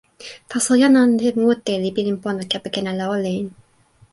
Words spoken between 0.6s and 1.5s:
jan ante